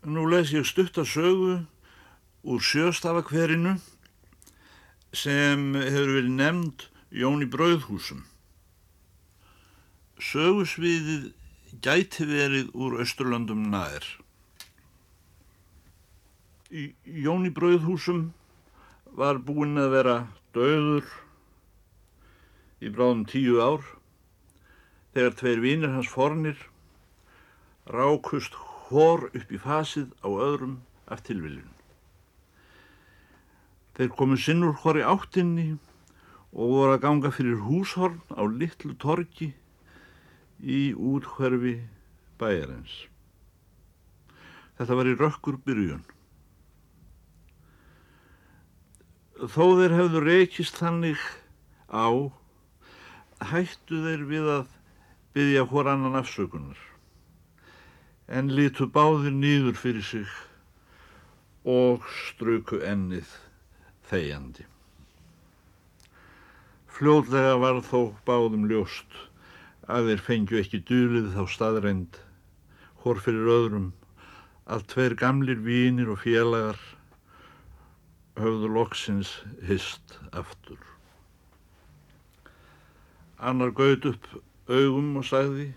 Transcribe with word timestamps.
Nú 0.00 0.22
les 0.32 0.48
ég 0.56 0.64
stutt 0.64 0.96
að 0.96 1.10
sögu 1.12 1.54
úr 2.48 2.62
sjöstafakverinu 2.64 3.74
sem 5.12 5.74
hefur 5.76 6.14
verið 6.14 6.30
nefnd 6.38 6.84
Jón 7.12 7.44
í 7.44 7.48
Brauðhúsum. 7.52 8.22
Sögusviðið 10.16 11.26
gæti 11.84 12.24
verið 12.30 12.70
úr 12.72 12.96
Östurlandum 13.04 13.66
nær. 13.74 14.06
Í 16.72 16.94
Jón 17.04 17.44
í 17.44 17.52
Brauðhúsum 17.52 18.30
var 19.20 19.42
búinn 19.44 19.76
að 19.84 19.92
vera 19.98 20.16
döður 20.56 21.12
í 22.80 22.88
bráðum 22.88 23.28
tíu 23.28 23.60
ár 23.60 23.84
þegar 25.12 25.38
tveir 25.44 25.64
vinir 25.68 25.92
hans 25.92 26.08
fornir 26.08 26.56
rákust 27.84 28.56
hór 28.90 29.28
upp 29.30 29.52
í 29.54 29.60
fasið 29.62 30.10
á 30.22 30.28
öðrum 30.28 30.80
af 31.10 31.22
tilviljun. 31.26 31.70
Þeir 33.94 34.12
komu 34.16 34.38
sinnur 34.40 34.76
hóri 34.82 35.02
áttinni 35.06 35.68
og 36.50 36.74
voru 36.74 36.94
að 36.96 37.02
ganga 37.04 37.30
fyrir 37.34 37.62
húshorn 37.66 38.20
á 38.34 38.42
litlu 38.48 38.94
torki 38.98 39.52
í 40.60 40.80
úthverfi 40.94 41.76
bæjarins. 42.40 42.94
Þetta 44.80 44.96
var 44.96 45.10
í 45.10 45.16
rökkur 45.20 45.60
byrjun. 45.64 46.02
Þó 49.40 49.64
þeir 49.78 49.96
hefðu 49.96 50.20
reykist 50.24 50.80
þannig 50.80 51.20
á, 51.88 52.08
hættu 53.52 54.02
þeir 54.04 54.24
við 54.28 54.48
að 54.58 54.74
byggja 55.36 55.64
hór 55.70 55.92
annan 55.94 56.18
afsökunar, 56.20 56.80
en 58.30 58.50
litu 58.54 58.86
báðir 58.86 59.34
nýður 59.34 59.78
fyrir 59.78 60.04
sig 60.06 60.34
og 61.66 62.04
struku 62.30 62.78
ennið 62.86 63.32
þegjandi. 64.10 64.66
Fljóðlega 66.94 67.56
var 67.58 67.80
þó 67.86 68.12
báðum 68.28 68.68
ljóst 68.70 69.18
að 69.90 70.12
þeir 70.12 70.22
fengju 70.28 70.60
ekki 70.60 70.82
dulið 70.86 71.32
þá 71.34 71.42
staðreind, 71.50 72.20
hór 73.02 73.18
fyrir 73.24 73.50
öðrum, 73.50 73.90
að 74.70 74.86
tveir 74.92 75.16
gamlir 75.18 75.58
vínir 75.64 76.12
og 76.12 76.22
félagar 76.22 76.78
höfðu 78.38 78.70
loksins 78.70 79.32
hist 79.66 80.20
aftur. 80.30 80.78
Annar 83.40 83.72
gaut 83.74 84.06
upp 84.06 84.28
augum 84.70 85.16
og 85.18 85.26
sagði 85.26 85.72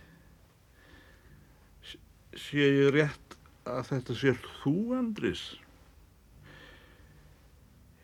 sé 2.40 2.64
ég 2.64 2.90
rétt 2.96 3.38
að 3.70 3.90
þetta 3.92 4.16
sér 4.20 4.40
þú, 4.62 4.74
Andris? 4.98 5.44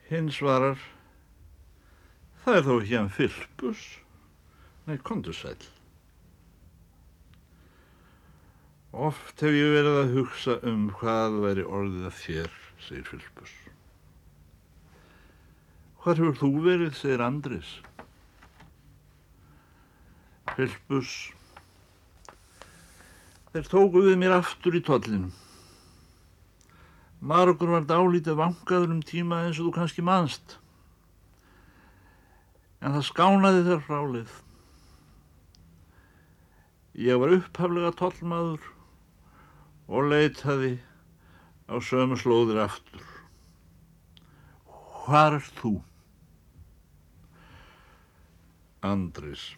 Hinn 0.10 0.30
svarar 0.34 0.80
það 2.44 2.60
er 2.60 2.68
þó 2.68 2.72
ekki 2.78 2.96
hann 2.98 3.12
Fylpus 3.14 3.84
nei, 4.88 4.98
kontur 4.98 5.38
sæl 5.38 5.58
Oft 8.90 9.44
hef 9.46 9.54
ég 9.54 9.76
verið 9.76 10.00
að 10.00 10.16
hugsa 10.18 10.56
um 10.66 10.88
hvað 10.98 11.42
væri 11.44 11.66
orðið 11.68 12.08
að 12.10 12.22
þér, 12.24 12.56
segir 12.88 13.12
Fylpus 13.12 13.60
Hvar 16.00 16.16
hefur 16.16 16.38
þú 16.40 16.50
verið, 16.64 16.94
segir 16.96 17.22
Andris. 17.22 17.70
Fylpus. 20.56 21.10
Þeir 23.50 23.69
tóku 23.69 24.02
við 24.05 24.17
mér 24.22 24.36
aftur 24.36 24.75
í 24.78 24.81
tollinum. 24.86 25.31
Margur 27.19 27.73
var 27.73 27.88
dálítið 27.89 28.38
vangaður 28.39 28.94
um 28.94 29.00
tíma 29.03 29.42
eins 29.45 29.58
og 29.58 29.69
þú 29.69 29.72
kannski 29.75 30.03
manst. 30.05 30.59
En 32.80 32.93
það 32.95 33.08
skánaði 33.09 33.64
þér 33.65 33.82
frálið. 33.88 34.36
Ég 36.99 37.20
var 37.20 37.33
upphaflega 37.39 37.92
tollmaður 37.99 38.70
og 39.89 40.11
leitaði 40.14 40.76
á 41.65 41.76
sömu 41.82 42.17
slóðir 42.21 42.61
aftur. 42.64 43.04
Hvar 45.05 45.39
er 45.39 45.49
þú? 45.58 45.73
Andris. 48.86 49.49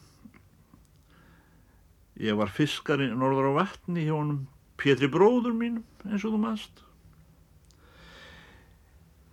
Ég 2.22 2.38
var 2.38 2.52
fiskari 2.54 3.10
norður 3.10 3.50
á 3.50 3.64
vatni 3.64 4.06
hjá 4.06 4.14
honum 4.14 4.46
Pétri 4.82 5.10
bróður 5.14 5.54
mínum, 5.54 5.84
eins 6.08 6.24
og 6.26 6.34
þú 6.34 6.40
maðst. 6.42 6.80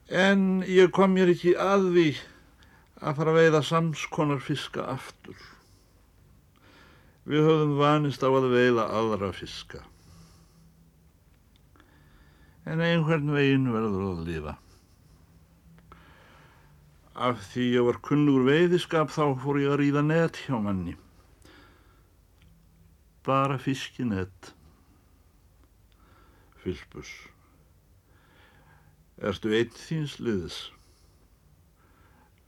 En 0.08 0.62
ég 0.68 0.90
kom 0.96 1.14
mér 1.16 1.32
ekki 1.32 1.54
að 1.60 1.86
því 1.94 2.08
að 3.00 3.18
fara 3.20 3.32
að 3.32 3.38
veiða 3.38 3.62
samskonar 3.64 4.42
fiska 4.44 4.84
aftur. 4.92 5.38
Við 7.28 7.44
höfðum 7.44 7.74
vanist 7.80 8.24
á 8.24 8.28
að 8.28 8.50
veiða 8.52 8.86
aðra 9.00 9.32
fiska. 9.36 9.82
En 12.68 12.84
einhvern 12.84 13.32
veginn 13.32 13.68
verður 13.72 14.06
að 14.12 14.24
lifa. 14.28 14.56
Af 17.16 17.40
því 17.52 17.72
ég 17.72 17.88
var 17.88 18.00
kunnugur 18.04 18.48
veiðiskap 18.48 19.12
þá 19.12 19.24
fór 19.40 19.60
ég 19.64 19.72
að 19.72 19.80
ríða 19.82 20.04
net 20.04 20.44
hjá 20.44 20.56
manni. 20.60 20.96
Bara 23.28 23.58
fiskinett. 23.60 24.54
Fylpus. 26.62 27.10
Erstu 29.20 29.52
einn 29.52 29.74
þíns 29.74 30.14
liðs? 30.22 30.58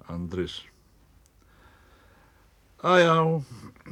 Andris. 0.08 0.60
Æjá, 2.80 3.12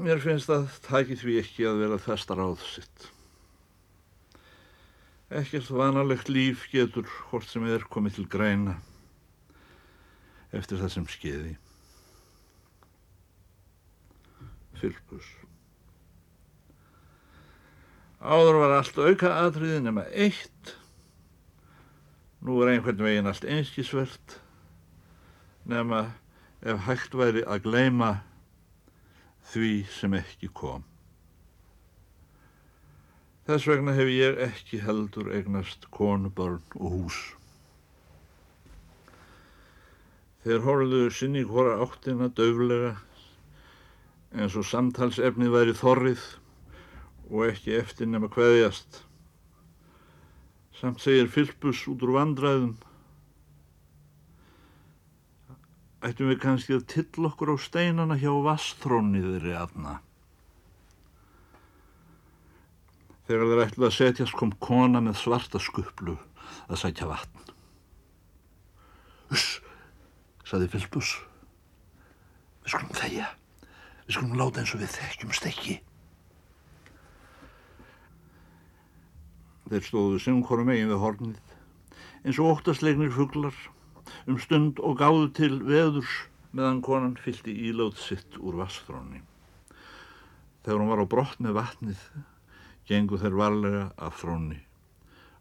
mér 0.00 0.22
finnst 0.25 0.49
að 0.49 0.71
tæki 0.87 1.19
því 1.21 1.34
ekki 1.43 1.66
að 1.69 1.82
vera 1.82 1.99
þesta 2.00 2.37
ráð 2.38 2.62
sitt. 2.65 3.09
Ekkert 5.28 5.69
vanalegt 5.69 6.31
líf 6.32 6.65
getur 6.72 7.05
hvort 7.28 7.50
sem 7.50 7.66
er 7.69 7.84
komið 7.93 8.16
til 8.16 8.25
græna 8.32 8.78
eftir 10.56 10.81
það 10.81 10.94
sem 10.94 11.10
skeiði. 11.12 11.53
Fylgus. 14.81 15.28
Áður 18.18 18.56
var 18.58 18.72
allt 18.80 18.98
auka 18.98 19.30
atriði 19.44 19.78
nema 19.84 20.02
eitt. 20.10 20.74
Nú 22.42 22.58
er 22.62 22.72
einhvern 22.72 23.02
veginn 23.02 23.30
allt 23.30 23.46
einskísvert 23.46 24.40
nema 25.70 26.00
ef 26.66 26.86
hægt 26.88 27.14
væri 27.14 27.44
að 27.46 27.68
gleima 27.68 28.10
því 29.52 29.72
sem 29.94 30.16
ekki 30.18 30.50
kom. 30.50 30.82
Þess 33.46 33.68
vegna 33.70 33.94
hef 33.96 34.10
ég 34.12 34.40
ekki 34.44 34.82
heldur 34.84 35.30
eignast 35.32 35.86
konu, 35.94 36.28
börn 36.28 36.60
og 36.76 36.90
hús. 36.92 37.20
Þeir 40.44 40.66
horfluðu 40.66 41.14
sinni 41.14 41.46
hvora 41.46 41.78
áttina 41.84 42.28
döflega 42.28 42.96
eins 44.34 44.58
og 44.58 44.66
samtalsefnið 44.68 45.54
væri 45.54 45.74
þorrið 45.78 46.26
og 47.28 47.44
ekki 47.48 47.76
eftir 47.78 48.08
nema 48.08 48.30
hvaðjast. 48.32 49.02
Samt 50.78 51.02
segir 51.02 51.30
Fylpus 51.32 51.84
út 51.90 52.04
úr 52.06 52.14
vandræðum. 52.16 52.76
Ættum 56.06 56.30
við 56.30 56.38
kannski 56.44 56.76
að 56.76 56.86
till 56.92 57.26
okkur 57.26 57.52
á 57.52 57.56
steinana 57.58 58.18
hjá 58.20 58.30
vastróniðri 58.44 59.56
aðna. 59.58 59.98
Þegar 63.26 63.50
þeir 63.50 63.64
ætluð 63.66 63.88
að 63.88 63.96
setjast 63.98 64.36
kom 64.38 64.54
kona 64.62 65.02
með 65.04 65.19
svarta 65.20 65.60
skuplu 65.60 66.14
að 66.70 66.81
sætja 66.81 67.10
vatn. 67.10 67.50
Uss! 69.34 69.58
saði 70.48 70.70
Fylbus. 70.72 71.10
Við 72.62 72.72
skulum 72.72 72.96
þegja. 72.96 73.26
Við 74.06 74.16
skulum 74.16 74.38
láta 74.40 74.62
eins 74.62 74.72
og 74.72 74.81
við 74.81 74.94
þekkjum 74.94 75.34
stekki. 75.36 75.76
Þeir 79.69 79.85
stóðu 79.85 80.20
semkórum 80.25 80.70
eigin 80.73 80.88
við 80.88 81.03
hornið, 81.03 81.41
eins 82.25 82.38
og 82.41 82.55
óttaslegnir 82.55 83.12
fugglar, 83.12 83.56
um 84.25 84.38
stund 84.41 84.81
og 84.81 84.97
gáðu 85.00 85.26
til 85.37 85.59
veðurs 85.61 86.15
meðan 86.56 86.81
konan 86.85 87.19
fylgti 87.20 87.53
ílóð 87.69 87.99
sitt 88.00 88.38
úr 88.41 88.56
vassfrónni. 88.62 89.20
Þegar 90.65 90.81
hún 90.81 90.93
var 90.93 91.05
á 91.05 91.12
brott 91.12 91.43
með 91.44 91.59
vatnið, 91.61 92.00
gengu 92.88 93.20
þeir 93.20 93.37
varlega 93.37 93.85
af 94.00 94.17
frónni 94.23 94.62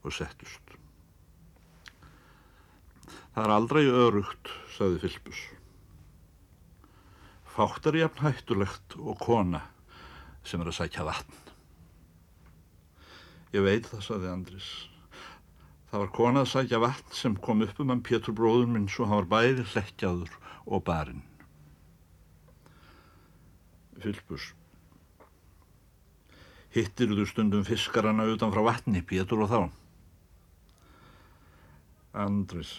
og 0.03 0.15
settust. 0.15 0.75
Það 3.31 3.43
er 3.45 3.53
aldrei 3.53 3.83
örugt, 3.85 4.51
saði 4.75 5.01
Fylbus. 5.05 5.41
Fátt 7.55 7.87
er 7.89 8.01
jafn 8.03 8.27
hættulegt 8.27 8.99
og 8.99 9.19
kona 9.21 9.63
sem 10.47 10.61
er 10.61 10.71
að 10.71 10.81
sækja 10.81 11.07
vatn. 11.07 11.46
Ég 13.55 13.63
veit 13.63 13.87
það, 13.87 14.03
saði 14.03 14.29
Andris. 14.31 14.69
Það 15.87 16.01
var 16.03 16.09
konað 16.17 16.49
sækja 16.51 16.79
vatn 16.83 17.15
sem 17.15 17.35
kom 17.39 17.63
upp 17.63 17.77
um 17.79 17.93
hann 17.93 18.03
Pétur 18.03 18.35
bróður 18.35 18.67
minn 18.73 18.89
svo 18.91 19.07
hann 19.07 19.21
var 19.21 19.29
bæri 19.31 19.63
hlekkjaður 19.71 20.33
og 20.67 20.83
barinn. 20.87 21.23
Fylbus. 24.03 24.49
Hittir 26.75 27.13
þú 27.15 27.25
stundum 27.29 27.63
fiskarana 27.65 28.27
utan 28.27 28.51
frá 28.51 28.65
vatni, 28.67 29.01
Pétur 29.01 29.45
og 29.45 29.53
þá? 29.53 29.61
Andris. 32.27 32.73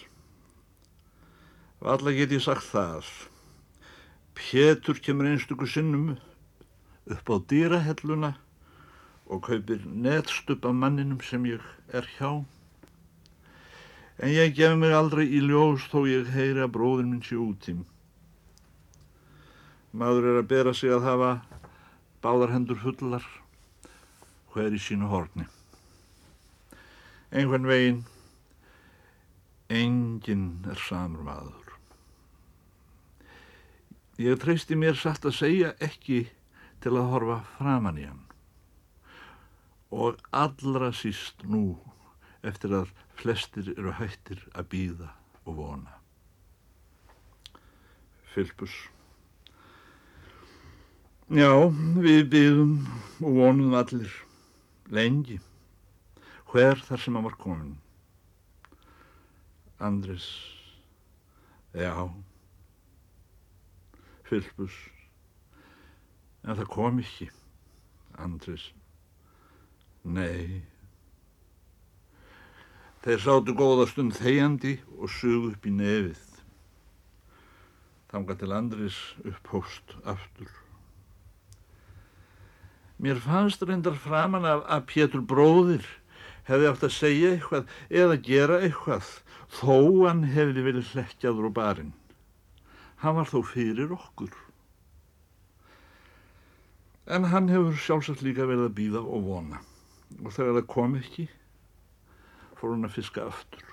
Alla 1.81 2.13
get 2.13 2.35
ég 2.35 2.43
sagt 2.45 2.69
það. 2.69 3.09
Pétur 4.37 5.01
kemur 5.01 5.31
einstöku 5.31 5.65
sinnum 5.67 6.13
upp 7.09 7.33
á 7.33 7.35
dýrahelluna 7.49 8.35
og 9.29 9.43
kaupir 9.45 9.81
netstup 9.85 10.65
af 10.65 10.73
manninum 10.73 11.21
sem 11.21 11.45
ég 11.45 11.61
er 11.93 12.07
hjá. 12.17 12.31
En 14.19 14.33
ég 14.33 14.55
gef 14.57 14.73
mig 14.75 14.93
aldrei 14.93 15.27
í 15.29 15.41
ljós 15.45 15.85
þó 15.91 16.01
ég 16.09 16.31
heyri 16.33 16.63
að 16.65 16.73
bróðin 16.73 17.11
minn 17.13 17.23
sé 17.23 17.37
útím. 17.37 17.85
Maður 19.93 20.31
er 20.31 20.39
að 20.41 20.49
bera 20.49 20.73
sig 20.73 20.91
að 20.93 21.05
hafa 21.05 21.31
báðar 22.25 22.53
hendur 22.55 22.81
fullar 22.81 23.25
hver 24.53 24.73
í 24.73 24.81
sínu 24.81 25.09
horni. 25.13 25.45
Einhvern 27.29 27.69
veginn, 27.69 27.99
enginn 29.69 30.65
er 30.69 30.81
samur 30.89 31.21
maður. 31.27 31.75
Ég 34.19 34.41
treysti 34.41 34.75
mér 34.75 34.97
satt 34.97 35.29
að 35.29 35.37
segja 35.37 35.75
ekki 35.79 36.25
til 36.81 36.95
að 36.97 37.13
horfa 37.13 37.37
framann 37.59 38.01
í 38.01 38.09
hann 38.09 38.28
og 39.89 40.19
allra 40.31 40.91
síst 40.93 41.45
nú 41.49 41.79
eftir 42.45 42.75
að 42.77 42.91
flestir 43.19 43.71
eru 43.75 43.93
hættir 43.97 44.41
að 44.53 44.69
býða 44.73 45.09
og 45.45 45.57
vona. 45.57 45.97
Fylpus 48.33 48.75
Já, 51.29 51.69
við 52.01 52.23
býðum 52.31 52.71
og 53.21 53.35
vonum 53.37 53.75
allir 53.77 54.13
lengi. 54.89 55.37
Hver 56.49 56.81
þar 56.81 57.03
sem 57.03 57.17
hann 57.17 57.27
var 57.27 57.35
komin. 57.37 57.75
Andris 59.77 60.25
Já. 61.77 62.09
Fylpus 64.25 64.73
en 66.45 66.57
það 66.57 66.69
kom 66.73 66.97
ekki. 67.03 67.29
Andris 68.17 68.71
Nei. 70.09 70.63
Þeir 73.05 73.21
sátu 73.21 73.53
góða 73.53 73.85
stund 73.91 74.15
þegjandi 74.17 74.79
og 74.97 75.11
sugu 75.13 75.51
upp 75.51 75.67
í 75.69 75.73
nefið. 75.75 76.23
Þanga 78.09 78.37
til 78.39 78.49
andris 78.57 78.97
upphóst 79.21 79.93
aftur. 80.09 80.49
Mér 82.99 83.21
fannst 83.21 83.61
reyndar 83.63 83.95
framann 84.01 84.49
af 84.49 84.65
að 84.65 84.89
Pétur 84.89 85.23
bróðir 85.29 85.85
hefði 86.49 86.71
átt 86.71 86.89
að 86.89 86.95
segja 86.97 87.31
eitthvað 87.35 87.77
eða 88.01 88.19
gera 88.25 88.59
eitthvað 88.65 89.13
þó 89.61 89.77
hann 90.09 90.25
hefði 90.33 90.65
verið 90.71 90.93
hlekkjaður 90.95 91.53
á 91.53 91.57
barinn. 91.61 91.95
Hann 93.05 93.21
var 93.21 93.29
þó 93.29 93.39
fyrir 93.53 93.93
okkur. 93.95 94.33
En 97.05 97.29
hann 97.29 97.53
hefur 97.53 97.77
sjálfsagt 97.77 98.25
líka 98.25 98.49
verið 98.49 98.71
að 98.71 98.79
býða 98.81 99.05
og 99.05 99.29
vona 99.29 99.63
og 100.17 100.33
þegar 100.35 100.57
það 100.59 100.69
kom 100.73 100.95
ekki 100.99 101.27
fór 102.59 102.73
hún 102.73 102.87
að 102.87 102.95
fiska 102.97 103.27
aftur. 103.29 103.65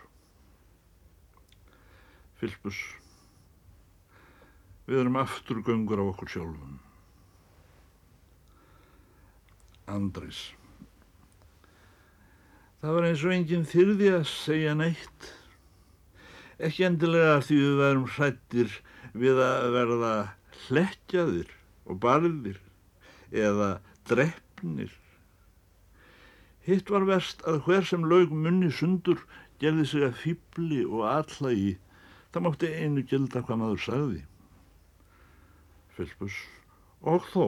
Fylbus 2.41 2.83
við 4.87 5.01
erum 5.03 5.19
aftur 5.19 5.65
göngur 5.67 6.03
á 6.03 6.05
okkur 6.07 6.31
sjálfum. 6.31 6.77
Andris 9.91 10.49
það 12.87 12.95
var 12.95 13.07
eins 13.09 13.23
og 13.27 13.33
enginn 13.35 13.67
þyrði 13.67 14.11
að 14.15 14.29
segja 14.31 14.75
neitt. 14.79 15.31
Ekki 16.63 16.87
endilega 16.87 17.41
því 17.43 17.57
við 17.63 17.81
verum 17.81 18.05
hrættir 18.15 18.77
við 19.17 19.41
að 19.43 19.67
verða 19.75 20.13
hlekkjaðir 20.67 21.51
og 21.87 21.99
barðir 22.05 22.61
eða 23.35 23.71
drefnir 24.07 24.95
Hitt 26.67 26.91
var 26.91 27.05
verst 27.07 27.45
að 27.47 27.61
hver 27.67 27.85
sem 27.87 28.05
laug 28.11 28.33
munni 28.35 28.73
sundur 28.75 29.21
gerði 29.63 29.85
sig 29.87 30.03
að 30.03 30.17
fýbli 30.23 30.81
og 30.87 31.05
allægi. 31.07 31.77
Það 32.35 32.45
mátti 32.47 32.71
einu 32.75 33.05
gilda 33.07 33.43
hvað 33.47 33.61
maður 33.61 33.85
sagði. 33.85 34.23
Fylbus. 35.95 36.41
Og 37.07 37.29
þó? 37.31 37.47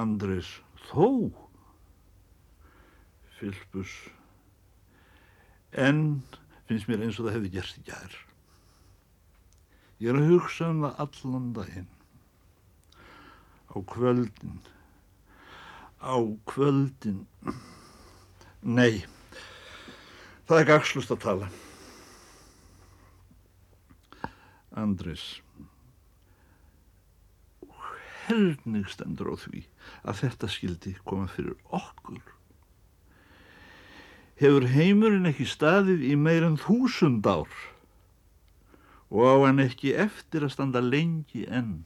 Andres. 0.00 0.54
Þó? 0.88 1.28
Fylbus. 3.36 3.92
En 5.76 6.02
finnst 6.66 6.88
mér 6.88 7.04
eins 7.04 7.20
og 7.20 7.28
það 7.28 7.36
hefði 7.36 7.54
gerst 7.58 7.78
í 7.82 7.86
gær. 7.92 8.18
Ég 10.00 10.14
er 10.14 10.18
að 10.22 10.32
hugsa 10.32 10.72
um 10.72 10.84
það 10.86 11.00
allan 11.04 11.54
daginn. 11.60 11.90
Á 13.70 13.76
kvöldin 13.92 14.60
á 16.00 16.16
kvöldin. 16.48 17.24
Nei 18.60 19.04
það 20.50 20.64
er 20.64 20.66
gagslust 20.66 21.12
að 21.14 21.22
tala. 21.22 21.48
Andris 24.80 25.26
hernig 28.26 28.86
stendur 28.90 29.30
á 29.30 29.36
því 29.38 29.64
að 30.06 30.18
þetta 30.24 30.48
skildi 30.50 30.92
koma 31.06 31.26
fyrir 31.30 31.54
okkur? 31.74 32.22
Hefur 34.40 34.66
heimurinn 34.72 35.28
ekki 35.30 35.46
staðið 35.50 36.02
í 36.06 36.14
meirinn 36.18 36.58
þúsund 36.58 37.26
ár? 37.26 37.50
Og 39.10 39.26
á 39.26 39.34
hann 39.46 39.62
ekki 39.62 39.94
eftir 39.98 40.46
að 40.46 40.54
standa 40.54 40.82
lengi 40.82 41.44
enn 41.46 41.84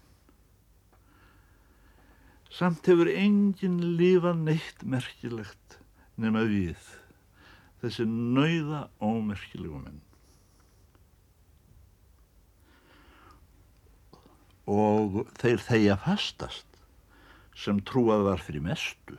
Samt 2.54 2.86
hefur 2.86 3.08
enginn 3.10 3.80
lífað 3.98 4.44
neitt 4.46 4.82
merkilegt 4.86 5.78
nema 6.22 6.44
við, 6.46 6.78
þessi 7.82 8.04
nauða 8.06 8.84
ómerkilegu 9.02 9.80
menn. 9.80 9.96
Og 14.70 15.24
þeir 15.40 15.64
þeia 15.66 15.96
fastast 16.04 16.78
sem 17.58 17.82
trúað 17.90 18.22
var 18.28 18.44
fyrir 18.46 18.62
mestu. 18.62 19.18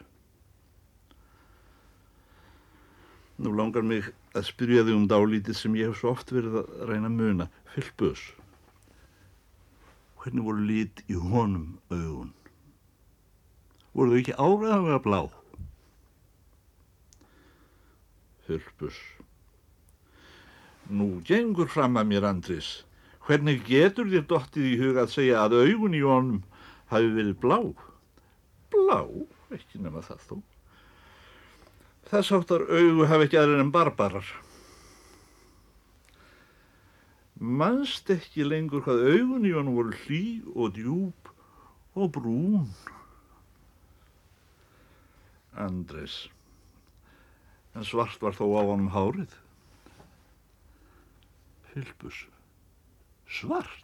Nú 3.35 3.51
langar 3.51 3.83
mig 3.83 4.07
að 4.31 4.47
spyrja 4.47 4.87
þig 4.87 4.95
um 4.95 5.09
dálítið 5.11 5.59
sem 5.59 5.75
ég 5.75 5.91
hef 5.91 5.99
svo 5.99 6.15
oft 6.15 6.31
verið 6.31 6.61
að 6.61 6.87
reyna 6.87 7.11
að 7.11 7.19
muna. 7.19 7.51
Fylgböðs, 7.75 8.23
hvernig 10.23 10.47
voru 10.47 10.67
lít 10.71 11.03
í 11.11 11.19
honum 11.19 11.73
augun? 11.91 12.31
Voru 13.95 14.13
þau 14.13 14.21
ekki 14.21 14.35
áræðanlega 14.35 15.01
blá? 15.05 15.19
Hörpus. 18.45 18.97
Nú 20.91 21.21
gengur 21.25 21.71
fram 21.71 21.97
að 21.97 22.11
mér, 22.11 22.27
Andris. 22.29 22.83
Hvernig 23.25 23.63
getur 23.65 24.09
þér 24.11 24.25
dottið 24.29 24.67
í 24.69 24.75
huga 24.77 25.05
að 25.05 25.13
segja 25.15 25.45
að 25.45 25.57
augun 25.63 25.95
í 25.97 26.03
honum 26.05 26.43
hafi 26.91 27.07
verið 27.15 27.39
blá? 27.41 27.57
Blá? 28.75 28.99
Ekki 29.55 29.81
nema 29.81 30.03
það 30.05 30.27
þó. 30.27 30.35
Þess 32.11 32.35
áttar 32.37 32.67
augu 32.69 33.07
hafi 33.09 33.25
ekki 33.25 33.39
aðrið 33.41 33.63
en 33.63 33.71
barbarar. 33.73 34.27
Manst 37.35 38.11
ekki 38.13 38.45
lengur 38.45 38.85
hvað 38.85 39.07
augun 39.09 39.47
í 39.49 39.55
honum 39.55 39.79
voru 39.79 39.97
hlý 40.05 40.25
og 40.53 40.77
djúb 40.77 41.31
og 41.97 42.13
brún. 42.13 42.69
Andres. 45.55 46.25
En 47.75 47.83
svart 47.87 48.21
var 48.23 48.35
þó 48.37 48.45
á 48.55 48.61
honum 48.67 48.91
hárið. 48.93 49.35
Fylbus. 51.71 52.25
Svart? 53.27 53.83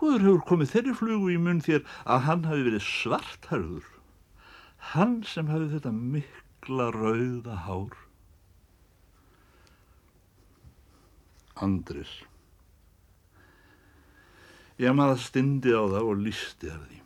Húður 0.00 0.24
hefur 0.26 0.44
komið 0.48 0.72
þeirri 0.74 0.94
flugu 0.96 1.32
í 1.34 1.40
munn 1.42 1.60
þér 1.64 1.82
að 2.08 2.22
hann 2.26 2.46
hafi 2.48 2.66
verið 2.70 2.86
svartharður. 2.86 3.90
Hann 4.94 5.20
sem 5.28 5.50
hafi 5.52 5.68
þetta 5.74 5.92
mikla 5.92 6.88
rauða 6.96 7.58
hár. 7.66 7.98
Andris. 11.60 12.14
Ég 14.80 14.96
maður 14.96 15.20
stindi 15.20 15.76
á 15.76 15.84
það 15.84 16.08
og 16.08 16.24
lísti 16.24 16.72
að 16.72 16.86
því. 16.88 17.00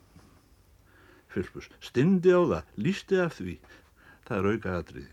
Fylfus, 1.35 1.67
stindi 1.83 2.31
á 2.31 2.41
það, 2.41 2.73
lísti 2.79 3.19
af 3.19 3.39
því, 3.41 3.57
það 4.29 4.39
er 4.39 4.51
auka 4.53 4.77
atriði. 4.79 5.11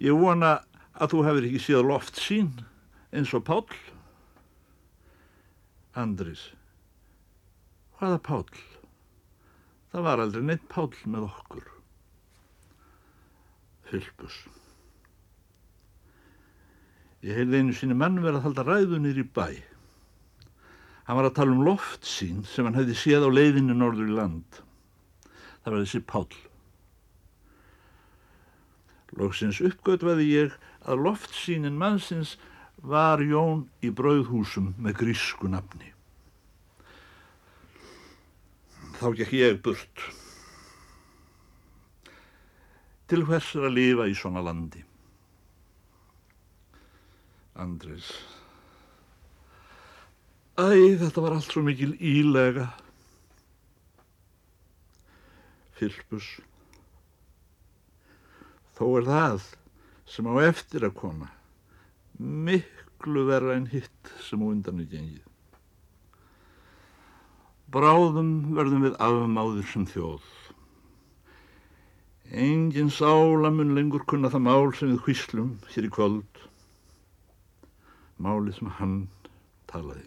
Ég 0.00 0.16
vona 0.16 0.58
að 1.00 1.14
þú 1.14 1.22
hefur 1.26 1.46
ekki 1.48 1.62
séð 1.64 1.86
loft 1.88 2.20
sín 2.20 2.52
eins 3.12 3.32
og 3.36 3.44
Páll. 3.48 3.80
Andris. 5.98 6.50
Hvaða 7.98 8.20
Páll? 8.24 8.62
Það 9.90 10.06
var 10.06 10.22
aldrei 10.22 10.46
neitt 10.46 10.68
Páll 10.70 10.94
með 11.10 11.26
okkur. 11.28 11.66
Fylbus. 13.90 14.36
Ég 17.26 17.36
heyrði 17.36 17.60
einu 17.60 17.74
síni 17.76 17.96
mann 17.98 18.20
verið 18.22 18.38
að 18.38 18.46
halda 18.46 18.64
ræðunir 18.68 19.18
í 19.20 19.26
bæ. 19.36 19.48
Hann 21.10 21.18
var 21.18 21.26
að 21.26 21.38
tala 21.40 21.50
um 21.50 21.64
loft 21.66 22.04
sín 22.06 22.44
sem 22.46 22.62
hann 22.62 22.76
hefði 22.78 22.94
séð 22.94 23.24
á 23.26 23.30
leiðinu 23.34 23.74
norður 23.74 24.12
í 24.12 24.14
land. 24.14 24.60
Það 25.64 25.72
var 25.72 25.80
þessi 25.80 26.00
Páll. 26.06 26.36
Lóksins 29.18 29.58
uppgötvaði 29.66 30.28
ég 30.30 30.54
að 30.86 31.02
loft 31.08 31.34
sínin 31.34 31.82
mannsins 31.82 32.36
var 32.78 33.26
Jón 33.26 33.66
í 33.82 33.90
brauðhúsum 33.90 34.70
með 34.78 35.00
grísku 35.02 35.50
nafni. 35.50 35.90
Þá 39.02 39.06
gekk 39.18 39.34
ég 39.34 39.62
burt. 39.66 40.08
Til 43.10 43.24
hvers 43.26 43.56
er 43.58 43.66
að 43.66 43.80
lifa 43.82 44.06
í 44.06 44.14
svona 44.14 44.46
landi? 44.46 44.86
Andris. 47.58 48.14
Æ, 50.58 50.98
þetta 50.98 51.22
var 51.22 51.36
allt 51.36 51.52
svo 51.52 51.62
mikil 51.62 51.94
ílega. 51.98 52.66
Fylpus. 55.78 56.26
Þó 58.76 58.86
er 58.98 59.06
það 59.06 59.46
sem 60.10 60.26
á 60.26 60.34
eftir 60.42 60.88
að 60.88 60.96
koma 60.98 61.28
miklu 62.20 63.24
verra 63.28 63.54
en 63.56 63.70
hitt 63.72 64.12
sem 64.20 64.42
á 64.42 64.46
undan 64.50 64.82
er 64.82 64.90
gengið. 64.90 65.26
Bráðum 67.70 68.32
verðum 68.56 68.84
við 68.88 68.98
afmáðir 69.00 69.68
sem 69.70 69.86
þjóð. 69.88 70.26
Engin 72.30 72.90
sála 72.94 73.50
mun 73.54 73.74
lengur 73.78 74.04
kunna 74.10 74.30
það 74.30 74.46
mál 74.46 74.72
sem 74.76 74.92
við 74.92 75.04
hvíslum 75.06 75.54
hér 75.72 75.88
í 75.88 75.92
kvöld. 75.94 76.44
Málið 78.20 78.58
sem 78.58 78.72
hann 78.76 78.96
talaði. 79.70 80.04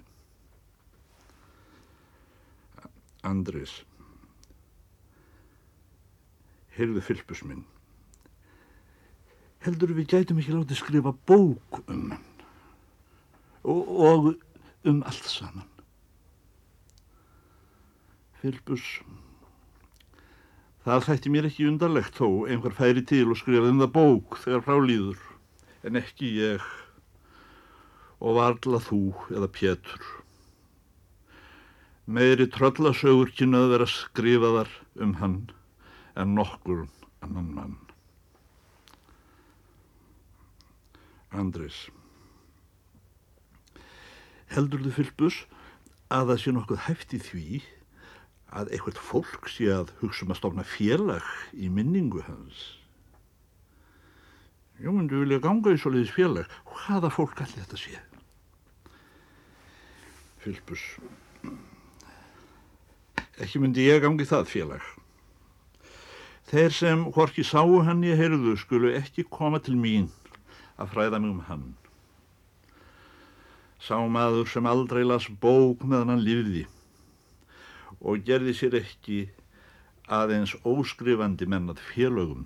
Andris. 3.24 3.80
Heyrðu 6.74 7.04
fylpus 7.06 7.44
minn. 7.48 7.64
Heldur 9.64 9.94
við 9.96 10.10
gætum 10.12 10.42
ekki 10.42 10.56
látið 10.58 10.80
skrifa 10.82 11.14
bók 11.30 11.84
um 11.88 12.10
hann 12.12 12.30
og, 13.64 13.88
og 13.88 14.34
um 14.84 15.04
allt 15.08 15.28
saman. 15.30 15.70
Fylpus. 18.42 18.84
Það 20.84 21.06
þætti 21.08 21.32
mér 21.32 21.48
ekki 21.48 21.68
undarlegt 21.70 22.18
þó 22.20 22.28
einhver 22.52 22.76
færi 22.76 23.06
til 23.08 23.30
og 23.32 23.40
skrifa 23.40 23.70
um 23.72 23.80
það 23.80 23.94
bók 23.96 24.40
þegar 24.44 24.66
frálýður 24.66 25.22
en 25.88 26.00
ekki 26.00 26.34
ég 26.42 26.66
og 28.24 28.36
varla 28.40 28.82
þú 28.84 29.06
eða 29.32 29.48
Pétur. 29.52 30.23
Meiri 32.04 32.50
tröllasögur 32.52 33.30
kynnaði 33.32 33.70
vera 33.72 33.86
skrifaðar 33.88 34.72
um 35.00 35.14
hann 35.22 35.38
en 36.20 36.34
nokkur 36.36 36.84
annan 37.24 37.48
mann. 37.56 37.78
Andris. 41.32 41.88
Heldur 44.52 44.84
þið 44.84 44.98
fylgbus 45.00 45.40
að 46.14 46.34
það 46.34 46.42
sé 46.44 46.54
nokkuð 46.54 46.84
hæft 46.90 47.16
í 47.16 47.22
því 47.24 47.48
að 48.54 48.76
eitthvað 48.76 49.00
fólk 49.02 49.50
sé 49.50 49.72
að 49.74 49.96
hugsa 50.04 50.28
um 50.28 50.36
að 50.36 50.42
stofna 50.42 50.66
félag 50.68 51.30
í 51.56 51.72
minningu 51.74 52.22
hans? 52.28 52.66
Jú, 54.84 54.92
myndu 54.92 55.24
vilja 55.24 55.40
ganga 55.40 55.72
í 55.72 55.80
soliðis 55.80 56.12
félag. 56.14 56.52
Hvaða 56.68 57.10
fólk 57.16 57.40
allir 57.40 57.64
þetta 57.64 57.80
sé? 57.80 58.02
Fylgbus. 60.44 60.84
Ekki 63.42 63.62
myndi 63.62 63.88
ég 63.88 64.04
gangi 64.04 64.26
það 64.30 64.50
félag. 64.52 64.84
Þeir 66.52 66.74
sem 66.76 67.06
hvorki 67.16 67.42
sáu 67.42 67.80
hann 67.88 68.04
í 68.06 68.12
heyrðu 68.14 68.54
skulu 68.62 68.92
ekki 68.94 69.26
koma 69.26 69.58
til 69.64 69.74
mín 69.80 70.12
að 70.78 70.92
fræða 70.94 71.22
mig 71.24 71.32
um 71.32 71.40
hann. 71.48 71.64
Sá 73.82 73.98
maður 74.06 74.52
sem 74.52 74.70
aldrei 74.70 75.02
las 75.02 75.26
bók 75.42 75.82
meðan 75.82 76.14
hann 76.14 76.26
lífiði 76.28 76.68
og 78.04 78.22
gerði 78.28 78.54
sér 78.60 78.78
ekki 78.84 79.18
aðeins 80.12 80.54
óskrifandi 80.68 81.48
mennat 81.50 81.82
félögum. 81.82 82.46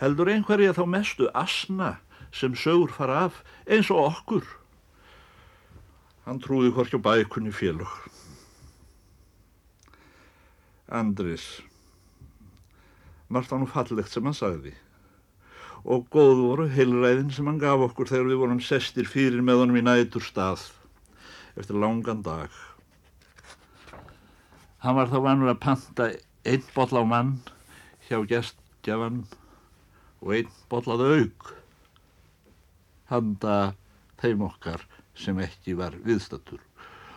Heldur 0.00 0.30
einhverja 0.32 0.72
þá 0.72 0.84
mestu 0.88 1.28
asna 1.36 1.98
sem 2.32 2.56
sögur 2.56 2.94
fara 2.96 3.26
af 3.28 3.42
eins 3.68 3.92
og 3.92 4.06
okkur. 4.08 4.48
Hann 6.24 6.40
trúði 6.40 6.72
hvorki 6.72 6.96
á 6.96 7.02
bækunni 7.02 7.52
félög. 7.52 7.90
Andris. 10.92 11.62
Margt 13.32 13.52
á 13.52 13.56
nú 13.56 13.68
fallegt 13.70 14.12
sem 14.12 14.26
hann 14.28 14.36
sagði 14.36 14.74
og 15.82 16.04
góð 16.14 16.38
voru 16.38 16.66
heilræðin 16.70 17.32
sem 17.34 17.48
hann 17.48 17.58
gaf 17.58 17.80
okkur 17.88 18.10
þegar 18.10 18.28
við 18.30 18.40
vorum 18.42 18.60
sestir 18.62 19.08
fyrir 19.10 19.42
með 19.42 19.62
honum 19.62 19.78
í 19.80 19.82
nætur 19.82 20.22
stað 20.22 20.68
eftir 21.58 21.78
langan 21.80 22.22
dag. 22.22 22.52
Hann 24.82 24.98
var 24.98 25.10
þá 25.10 25.18
vanur 25.24 25.50
að 25.50 25.62
panta 25.64 26.08
einn 26.46 26.68
botla 26.74 27.02
á 27.02 27.06
mann 27.06 27.32
hjá 28.06 28.20
gestgjafan 28.30 29.24
og 30.22 30.34
einn 30.36 30.52
botlað 30.70 31.02
auk 31.08 31.52
handa 33.10 33.56
þeim 34.22 34.44
okkar 34.46 34.86
sem 35.18 35.38
ekki 35.42 35.74
var 35.78 35.96
viðstatur 36.06 36.62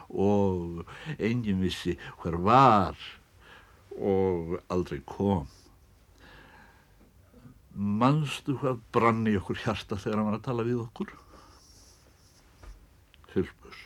og 0.10 0.86
engin 1.18 1.62
vissi 1.62 1.96
hver 2.22 2.38
var 2.46 2.98
og 3.96 4.58
aldrei 4.72 5.00
kom. 5.08 5.48
Manstu 7.76 8.56
hvað 8.62 8.80
brann 8.96 9.26
í 9.28 9.36
okkur 9.40 9.60
hjarta 9.66 9.98
þegar 10.00 10.22
hann 10.22 10.30
var 10.30 10.38
að 10.40 10.46
tala 10.48 10.66
við 10.68 10.80
okkur? 10.86 11.12
Fylbus. 13.34 13.82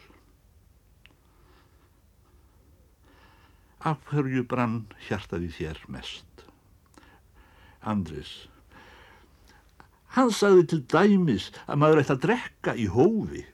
Af 3.90 4.04
hverju 4.12 4.44
brann 4.50 4.84
hjartaði 5.08 5.50
þér 5.56 5.82
mest? 5.90 6.46
Andris. 7.82 8.34
Hann 10.14 10.34
sagði 10.34 10.66
til 10.70 10.82
dæmis 10.90 11.50
að 11.66 11.82
maður 11.82 12.02
ætti 12.04 12.16
að 12.16 12.24
drekka 12.26 12.76
í 12.78 12.90
hófi. 12.94 13.46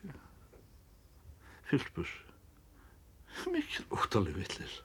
Fylbus. 1.70 2.12
Mikið 3.52 3.92
óttalega 3.92 4.40
villis. 4.40 4.80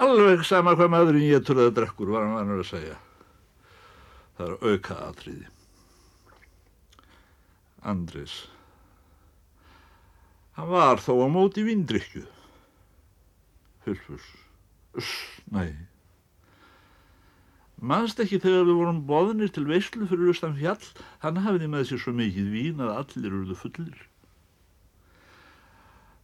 Alveg 0.00 0.46
sama 0.48 0.72
hvað 0.78 0.92
maðurinn 0.94 1.26
ég 1.28 1.42
trúið 1.44 1.66
að 1.68 1.74
drekkur 1.76 2.10
var 2.14 2.24
hann 2.24 2.38
vanur 2.38 2.62
að 2.62 2.70
segja. 2.70 2.94
Það 4.38 4.46
er 4.46 4.70
auka 4.70 4.94
atriði. 5.04 5.48
Andris. 7.90 8.36
Hann 10.56 10.70
var 10.72 11.02
þó 11.04 11.12
á 11.20 11.28
móti 11.32 11.64
vindrykju. 11.66 12.22
Fylfus. 13.84 14.24
Uss, 14.96 15.10
nei. 15.52 15.74
Manst 17.80 18.20
ekki 18.24 18.40
þegar 18.40 18.64
við 18.68 18.78
vorum 18.80 19.02
boðnir 19.08 19.52
til 19.52 19.66
veislu 19.68 20.08
fyrir 20.08 20.32
austan 20.32 20.56
fjall, 20.56 20.80
hann 21.20 21.42
hafiði 21.44 21.68
með 21.72 21.84
sér 21.90 22.00
svo 22.02 22.14
mikið 22.16 22.48
vín 22.52 22.80
að 22.84 22.94
allir 22.96 23.28
eruðu 23.28 23.56
fullir. 23.56 24.00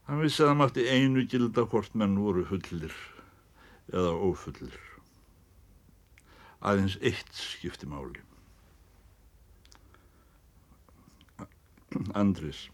Hann 0.09 0.25
vissi 0.25 0.45
að 0.45 0.51
það 0.53 0.59
mátti 0.63 0.89
einu 0.89 1.27
gilda 1.29 1.67
hvort 1.69 1.97
menn 1.97 2.17
voru 2.21 2.45
fullir 2.49 2.97
eða 3.93 4.13
ófullir 4.19 4.77
aðeins 6.67 6.97
eitt 7.05 7.33
skipti 7.37 7.89
máli. 7.89 8.23
Andris, 12.19 12.67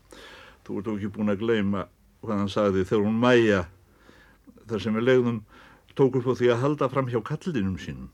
þú 0.66 0.80
ert 0.80 0.90
ekki 0.94 1.10
búin 1.14 1.32
að 1.32 1.42
gleyma 1.44 1.86
hvað 2.22 2.40
hann 2.40 2.52
sagði 2.52 2.86
þegar 2.88 3.06
hún 3.06 3.20
mæja 3.22 3.60
þar 4.70 4.82
sem 4.82 4.96
við 4.96 5.06
legðum 5.08 5.40
tók 5.98 6.18
upp 6.18 6.30
á 6.32 6.34
því 6.38 6.52
að 6.52 6.62
halda 6.62 6.88
fram 6.90 7.10
hjá 7.10 7.20
kallinum 7.26 7.78
sínum. 7.78 8.10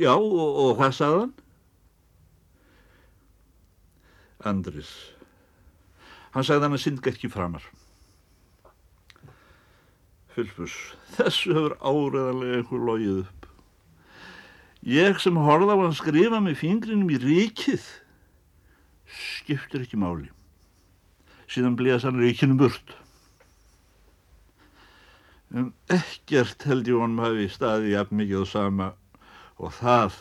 Já, 0.00 0.14
og, 0.14 0.32
og 0.32 0.78
hvað 0.78 0.94
sagði 0.96 1.24
hann? 1.24 1.34
Andris. 4.46 4.92
Hann 6.32 6.46
sagði 6.46 6.66
hann 6.68 6.78
að 6.78 6.84
syndga 6.86 7.12
ekki 7.12 7.30
framar. 7.32 7.66
Fylfus, 10.36 10.72
þessu 11.16 11.54
hefur 11.56 11.74
áreðarlega 11.80 12.58
einhver 12.60 12.82
logið 12.84 13.20
upp. 13.22 13.46
Ég 14.86 15.16
sem 15.22 15.38
horða 15.40 15.72
á 15.72 15.80
hann 15.80 15.96
skrifa 15.96 16.42
með 16.44 16.60
fingrinum 16.60 17.08
í 17.10 17.16
ríkið 17.22 17.86
skiptir 19.16 19.86
ekki 19.86 19.98
máli. 20.00 20.28
Síðan 21.48 21.78
blíðast 21.78 22.08
hann 22.08 22.20
ríkinu 22.20 22.58
burt. 22.60 22.92
Um 25.56 25.72
ekkert 25.94 26.66
held 26.68 26.88
ég 26.90 27.00
honum 27.00 27.22
hafi 27.22 27.48
staði 27.54 27.94
jafn 27.94 28.20
mikið 28.20 28.42
og 28.42 28.48
sama 28.50 28.92
og 29.56 29.72
það 29.78 30.20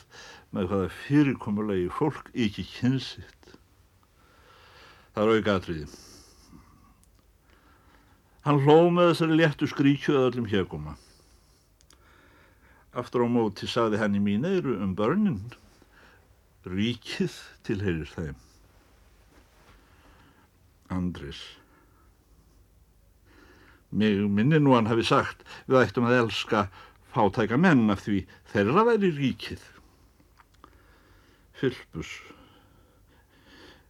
með 0.55 0.71
hvaða 0.71 0.89
fyrirkomulegi 1.01 1.91
fólk 1.91 2.31
ekki 2.31 2.67
kynsitt. 2.71 3.55
Það 5.15 5.23
er 5.25 5.33
auka 5.35 5.59
atriði. 5.59 6.04
Hann 8.45 8.61
hló 8.61 8.91
með 8.93 9.07
þessari 9.09 9.35
léttu 9.39 9.65
skríkju 9.65 10.13
að 10.13 10.27
öllum 10.29 10.47
hjeguma. 10.51 10.91
Aftur 12.93 13.25
á 13.25 13.27
móti 13.27 13.65
saði 13.65 13.97
hann 13.97 14.13
í 14.13 14.21
mín 14.21 14.45
eiru 14.45 14.75
um 14.85 14.93
börnin. 14.95 15.41
Ríkið 16.69 17.33
tilheyrir 17.65 18.11
þeim. 18.13 18.37
Andris. 20.93 21.41
Mig 23.89 24.21
minni 24.29 24.61
nú 24.61 24.77
hann 24.77 24.93
hafi 24.93 25.09
sagt 25.09 25.41
við 25.65 25.81
ættum 25.81 26.05
að 26.05 26.21
elska 26.21 26.67
fátæka 27.15 27.57
menn 27.57 27.89
af 27.89 28.05
því 28.05 28.27
þeirra 28.53 28.85
væri 28.91 29.13
ríkið. 29.17 29.69
Fylpus. 31.57 32.13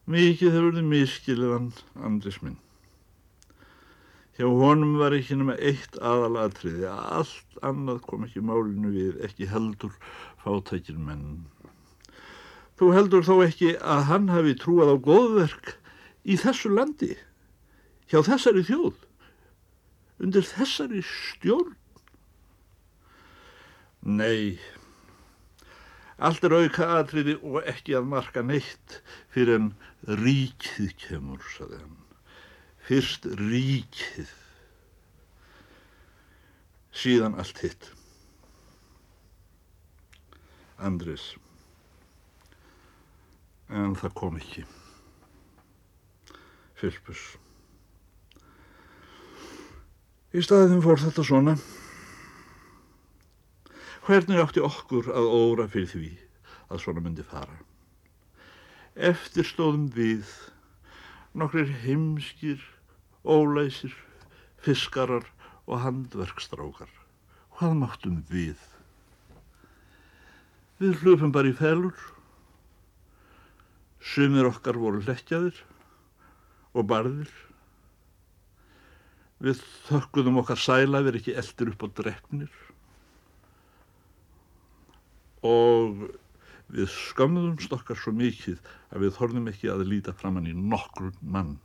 Mikið 0.08 0.56
hefur 0.56 0.78
þið 0.80 0.94
miskiliðan 0.96 1.74
Andris 2.00 2.40
minn. 2.40 2.62
Hjá 4.36 4.50
honum 4.52 4.98
var 5.00 5.14
ekki 5.16 5.38
nema 5.40 5.54
eitt 5.64 5.94
aðalatriði 6.04 6.90
að 6.92 7.04
allt 7.22 7.60
annað 7.64 8.02
kom 8.04 8.26
ekki 8.26 8.42
málinu 8.44 8.90
við, 8.92 9.22
ekki 9.24 9.48
heldur 9.48 9.94
fátækir 10.44 10.98
menn. 11.00 11.46
Þú 12.76 12.92
heldur 12.98 13.24
þó 13.24 13.38
ekki 13.46 13.72
að 13.80 14.04
hann 14.10 14.28
hafi 14.34 14.58
trúað 14.60 14.92
á 14.92 14.98
góðverk 15.08 15.72
í 16.28 16.36
þessu 16.42 16.74
landi, 16.76 17.14
hjá 18.12 18.20
þessari 18.28 18.66
þjóð, 18.68 19.00
undir 20.20 20.48
þessari 20.52 21.08
stjórn? 21.08 21.78
Nei, 24.04 24.60
allt 26.20 26.44
er 26.44 26.60
auka 26.60 26.92
atriði 27.00 27.40
og 27.40 27.62
ekki 27.64 27.96
að 27.96 28.12
marka 28.12 28.44
neitt 28.44 29.00
fyrir 29.32 29.62
en 29.62 29.76
ríkið 30.26 30.92
kemur, 31.08 31.40
saði 31.56 31.80
hann 31.80 32.02
fyrst 32.86 33.26
ríkið, 33.40 34.30
síðan 36.96 37.38
allt 37.42 37.62
hitt. 37.64 37.88
Andris, 40.86 41.32
en 43.72 43.96
það 43.98 44.14
kom 44.20 44.38
ekki. 44.38 44.66
Fylpus. 46.76 47.24
Í 50.36 50.44
staðin 50.44 50.84
fór 50.84 51.00
þetta 51.00 51.24
svona. 51.24 51.56
Hvernig 54.06 54.42
átti 54.44 54.62
okkur 54.62 55.08
að 55.16 55.32
óra 55.32 55.66
fyrir 55.72 55.90
því 55.90 56.12
að 56.70 56.82
svona 56.84 57.02
myndi 57.02 57.24
fara? 57.26 57.56
Eftir 58.94 59.48
stóðum 59.48 59.88
við 59.96 60.28
nokkrir 61.36 61.72
heimskir 61.82 62.62
ólæsir, 63.26 63.94
fiskarar 64.62 65.26
og 65.66 65.82
handverkstrákar. 65.82 66.90
Hvað 67.58 67.78
máttum 67.80 68.20
við? 68.30 68.60
Við 70.82 71.02
hlupum 71.02 71.32
bara 71.36 71.52
í 71.52 71.56
felur. 71.56 71.96
Sumir 74.06 74.50
okkar 74.50 74.78
voru 74.78 75.02
hlekkjaðir 75.06 75.58
og 76.76 76.88
barðir. 76.90 77.32
Við 79.42 79.64
þökkuðum 79.88 80.42
okkar 80.44 80.62
sæla 80.62 81.02
verið 81.06 81.24
ekki 81.24 81.38
eldir 81.40 81.72
upp 81.74 81.86
á 81.86 81.88
drefnir. 82.02 82.52
Og 85.46 86.06
við 86.76 86.90
skamðumst 86.92 87.74
okkar 87.76 87.98
svo 88.00 88.14
mikið 88.16 88.60
að 88.92 89.06
við 89.06 89.16
þorðum 89.18 89.50
ekki 89.52 89.72
að 89.72 89.86
líta 89.90 90.16
framann 90.18 90.50
í 90.50 90.56
nokkur 90.58 91.12
mann 91.22 91.56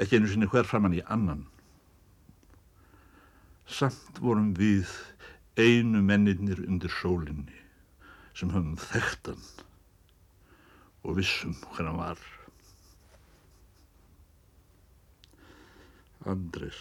ekki 0.00 0.18
einu 0.18 0.30
sinni 0.30 0.48
hver 0.50 0.66
framann 0.68 0.96
í 0.96 1.02
annan. 1.06 1.44
Samt 3.66 4.18
vorum 4.20 4.52
við 4.58 4.90
einu 5.56 6.02
menninir 6.02 6.64
undir 6.66 6.92
sólinni 7.00 7.60
sem 8.34 8.50
höfum 8.50 8.74
þekktan 8.80 9.42
og 11.04 11.18
vissum 11.20 11.54
hver 11.74 11.86
hann 11.86 12.00
var. 12.00 12.20
Andris. 16.24 16.78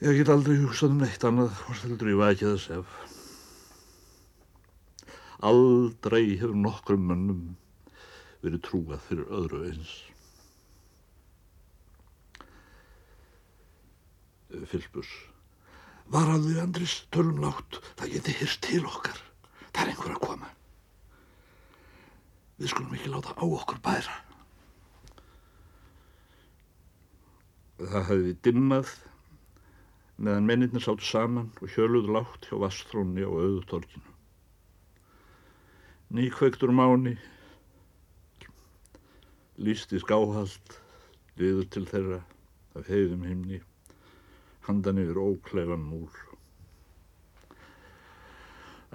Ég 0.00 0.18
get 0.18 0.30
aldrei 0.32 0.56
hugsað 0.60 0.94
um 0.94 1.02
neitt 1.04 1.24
annað 1.24 1.52
hvort 1.62 1.84
heldur 1.84 2.10
ég 2.12 2.18
vækja 2.20 2.54
þess 2.54 2.72
ef. 2.80 2.96
Aldrei 5.46 6.34
hefur 6.40 6.56
nokkrum 6.58 7.06
mönnum 7.10 7.44
verið 8.42 8.62
trúað 8.66 9.02
fyrir 9.06 9.32
öðru 9.38 9.62
eins. 9.70 9.94
Fylbus. 14.70 15.08
Var 16.12 16.28
að 16.30 16.46
við 16.50 16.60
andris 16.62 17.00
tölum 17.14 17.40
látt, 17.42 17.80
það 17.98 18.12
geti 18.14 18.36
hyrst 18.40 18.62
til 18.66 18.84
okkar. 18.86 19.18
Það 19.72 19.82
er 19.82 19.90
einhver 19.92 20.14
að 20.14 20.22
koma. 20.22 20.52
Við 22.56 22.72
skulum 22.72 22.94
ekki 22.96 23.12
láta 23.12 23.34
á 23.36 23.44
okkur 23.44 23.82
bæra. 23.84 24.14
Það 27.76 28.06
hefði 28.08 28.36
dimmað 28.46 28.92
meðan 30.16 30.46
menninir 30.48 30.80
sáttu 30.80 31.04
saman 31.04 31.50
og 31.60 31.72
hjöluðu 31.74 32.14
látt 32.14 32.46
hjá 32.48 32.56
vastrónni 32.62 33.26
á 33.26 33.28
auðutorkinu. 33.28 34.14
Nýkveiktur 36.16 36.72
máni 36.72 37.16
lísti 39.56 40.00
skáhald 40.02 40.76
liður 41.40 41.68
til 41.72 41.84
þeirra 41.88 42.20
af 42.76 42.88
heiðum 42.90 43.24
himni 43.24 43.60
handan 44.66 45.00
yfir 45.00 45.20
ókleifan 45.22 45.84
múl. 45.86 46.10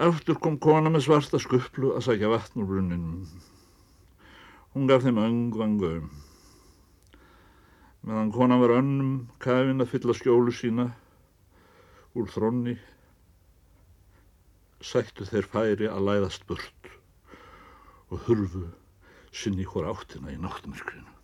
Aftur 0.02 0.38
kom 0.42 0.58
kona 0.62 0.92
með 0.92 1.06
svarta 1.08 1.40
skuplu 1.42 1.94
að 1.96 2.06
sækja 2.08 2.32
vatn 2.32 2.62
úr 2.62 2.70
brunninum. 2.70 3.24
Hún 4.74 4.88
gaf 4.90 5.04
þeim 5.06 5.20
öngvangauðum. 5.22 6.12
Meðan 8.08 8.32
konan 8.34 8.62
var 8.64 8.76
önnum 8.80 9.16
kafin 9.44 9.84
að 9.84 9.92
fylla 9.94 10.16
skjólu 10.18 10.54
sína 10.56 10.88
úr 12.18 12.30
þrónni, 12.34 12.76
sættu 14.82 15.28
þeir 15.30 15.50
færi 15.52 15.90
að 15.92 16.08
læðast 16.08 16.48
burt 16.50 16.94
og 18.10 18.26
hurfu 18.26 18.66
sinni 19.32 19.66
hvora 19.66 19.94
áttina 19.96 20.34
í 20.34 20.38
náttmyrkrinu. 20.38 21.21